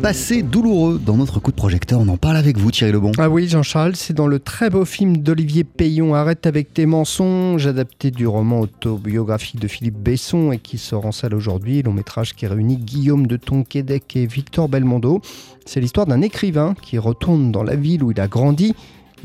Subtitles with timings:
[0.00, 2.00] passé douloureux dans notre coup de projecteur.
[2.00, 3.12] On en parle avec vous, Thierry Lebon.
[3.18, 7.66] Ah oui, Jean-Charles, c'est dans le très beau film d'Olivier Payon, Arrête avec tes mensonges,
[7.66, 11.82] adapté du roman autobiographique de Philippe Besson et qui sort en salle aujourd'hui.
[11.82, 15.20] Long métrage qui réunit Guillaume de Tonquédec et Victor Belmondo.
[15.64, 18.74] C'est l'histoire d'un écrivain qui retourne dans la ville où il a grandi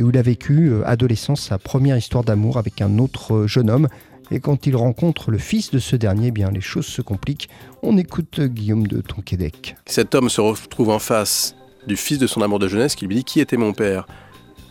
[0.03, 3.69] où il a vécu, euh, adolescent, sa première histoire d'amour avec un autre euh, jeune
[3.69, 3.87] homme.
[4.31, 7.49] Et quand il rencontre le fils de ce dernier, eh bien les choses se compliquent.
[7.83, 9.75] On écoute Guillaume de Tonquédec.
[9.85, 13.15] Cet homme se retrouve en face du fils de son amour de jeunesse qui lui
[13.15, 14.07] dit qui était mon père?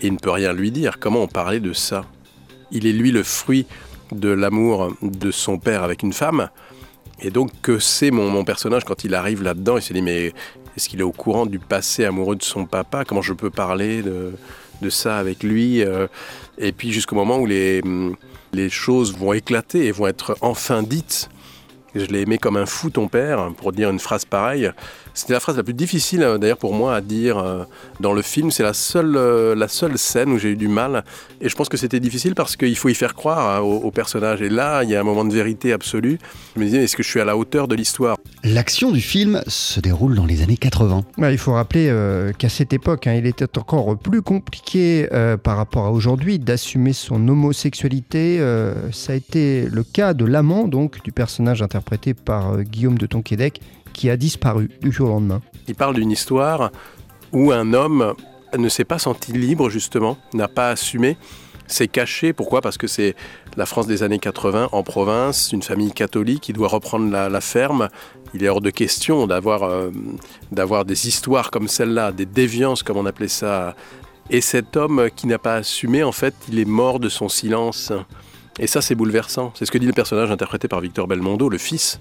[0.01, 0.99] Et il ne peut rien lui dire.
[0.99, 2.07] Comment on parlait de ça?
[2.71, 3.67] Il est lui le fruit
[4.13, 6.49] de l'amour de son père avec une femme.
[7.21, 9.77] Et donc que c'est mon, mon, personnage quand il arrive là-dedans?
[9.77, 10.33] Il se dit mais
[10.75, 13.05] est-ce qu'il est au courant du passé amoureux de son papa?
[13.05, 14.33] Comment je peux parler de,
[14.81, 16.07] de ça avec lui euh,
[16.59, 17.83] Et puis jusqu'au moment où les
[18.53, 21.29] les choses vont éclater et vont être enfin dites.
[21.95, 24.71] Je l'ai aimé comme un fou ton père, pour dire une phrase pareille.
[25.13, 27.65] C'était la phrase la plus difficile euh, d'ailleurs pour moi à dire euh,
[27.99, 28.51] dans le film.
[28.53, 31.05] C'est la seule, euh, la seule scène où j'ai eu du mal.
[31.41, 33.91] Et je pense que c'était difficile parce qu'il faut y faire croire hein, au, au,
[33.91, 34.41] personnage.
[34.41, 36.19] Et là, il y a un moment de vérité absolue.
[36.55, 38.17] Je me disais, est-ce que je suis à la hauteur de l'histoire?
[38.45, 41.05] L'action du film se déroule dans les années 80.
[41.19, 45.37] Ouais, il faut rappeler euh, qu'à cette époque, hein, il était encore plus compliqué euh,
[45.37, 48.39] par rapport à aujourd'hui d'assumer son homosexualité.
[48.41, 51.80] Euh, ça a été le cas de l'amant donc du personnage interprété
[52.25, 53.61] par Guillaume de Tonquédec
[53.93, 55.43] qui a disparu du jour au lendemain.
[55.69, 56.71] Il parle d'une histoire
[57.33, 58.15] où un homme
[58.57, 61.17] ne s'est pas senti libre justement, n'a pas assumé,
[61.67, 62.33] s'est caché.
[62.33, 62.61] Pourquoi?
[62.61, 63.15] Parce que c'est
[63.57, 67.89] la France des années 80 en province, une famille catholique qui doit reprendre la, ferme.
[68.35, 69.91] Il est hors de question d'avoir euh,
[70.53, 73.75] d'avoir des histoires comme celle-là, des déviances comme on appelait ça.
[74.31, 77.93] Et cet homme qui n'a pas assumé, en fait, il est mort de son silence.
[78.61, 79.53] Et ça, c'est bouleversant.
[79.57, 81.99] C'est ce que dit le personnage interprété par Victor Belmondo, le fils,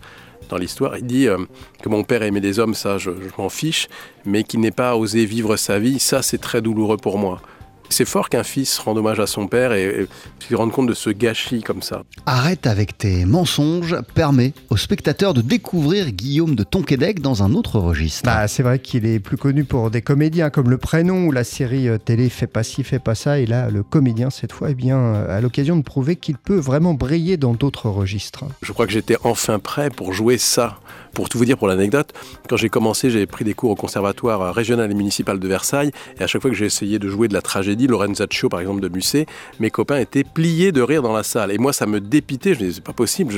[0.50, 0.98] dans l'histoire.
[0.98, 1.38] Il dit euh,
[1.82, 3.88] que mon père aimait des hommes, ça, je, je m'en fiche,
[4.26, 7.42] mais qu'il n'ait pas osé vivre sa vie, ça, c'est très douloureux pour moi.
[7.90, 10.08] C'est fort qu'un fils rende hommage à son père et, et
[10.48, 12.04] se rende compte de ce gâchis comme ça.
[12.26, 17.80] Arrête avec tes mensonges permet aux spectateurs de découvrir Guillaume de Tonquédec dans un autre
[17.80, 18.23] registre.
[18.26, 21.44] Bah, c'est vrai qu'il est plus connu pour des comédiens comme Le Prénom ou la
[21.44, 23.39] série télé Fais pas ci, fais pas ça.
[23.39, 26.94] Et là, le comédien, cette fois, eh bien, a l'occasion de prouver qu'il peut vraiment
[26.94, 28.45] briller dans d'autres registres.
[28.61, 30.80] Je crois que j'étais enfin prêt pour jouer ça.
[31.20, 32.14] Pour tout vous dire, pour l'anecdote,
[32.48, 35.92] quand j'ai commencé, j'ai pris des cours au conservatoire régional et municipal de Versailles.
[36.18, 38.80] Et à chaque fois que j'ai essayé de jouer de la tragédie, Lorenzaccio par exemple
[38.80, 39.26] de Musset,
[39.60, 41.52] mes copains étaient pliés de rire dans la salle.
[41.52, 42.54] Et moi, ça me dépitait.
[42.54, 43.34] Je me disais, c'est pas possible.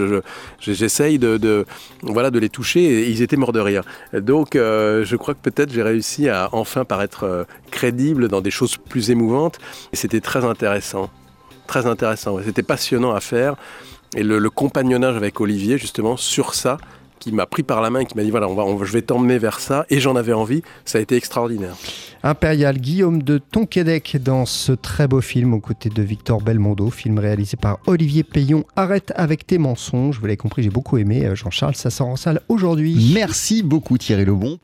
[0.59, 1.66] J'essaye je, je, de,
[2.03, 3.81] voilà, de les toucher et ils étaient morts de rire.
[4.13, 8.52] Donc, euh, je crois que peut-être j'ai réussi à enfin paraître euh, crédible dans des
[8.52, 9.58] choses plus émouvantes.
[9.92, 11.09] Et c'était très intéressant.
[11.66, 12.38] Très intéressant.
[12.46, 13.56] C'était passionnant à faire.
[14.16, 16.78] Et le compagnonnage avec Olivier, justement, sur ça,
[17.21, 18.91] qui m'a pris par la main et qui m'a dit voilà, on va, on, je
[18.91, 19.85] vais t'emmener vers ça.
[19.89, 20.63] Et j'en avais envie.
[20.83, 21.75] Ça a été extraordinaire.
[22.23, 27.17] Impérial, Guillaume de Tonquédec dans ce très beau film aux côtés de Victor Belmondo, film
[27.19, 28.65] réalisé par Olivier Payon.
[28.75, 30.19] Arrête avec tes mensonges.
[30.19, 31.31] Vous l'avez compris, j'ai beaucoup aimé.
[31.33, 33.11] Jean-Charles, ça sort en salle aujourd'hui.
[33.13, 34.59] Merci beaucoup Thierry Lebon.